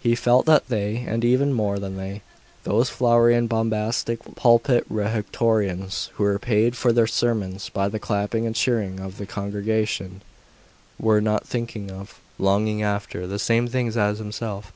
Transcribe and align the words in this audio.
He 0.00 0.14
felt 0.14 0.46
that 0.46 0.68
they, 0.70 1.04
and 1.06 1.22
even 1.22 1.52
more 1.52 1.78
than 1.78 1.98
they, 1.98 2.22
those 2.64 2.88
flowery 2.88 3.34
and 3.34 3.46
bombastic 3.46 4.20
pulpit 4.34 4.86
rhetoricians, 4.88 6.08
who 6.14 6.24
were 6.24 6.38
paid 6.38 6.74
for 6.78 6.94
their 6.94 7.06
sermons 7.06 7.68
by 7.68 7.88
the 7.88 7.98
clapping 7.98 8.46
and 8.46 8.56
cheering 8.56 8.98
of 9.00 9.18
the 9.18 9.26
congregation, 9.26 10.22
were 10.98 11.20
not 11.20 11.46
thinking 11.46 11.90
of, 11.90 12.18
longing 12.38 12.82
after, 12.82 13.26
the 13.26 13.38
same 13.38 13.68
things 13.68 13.98
as 13.98 14.16
himself. 14.16 14.72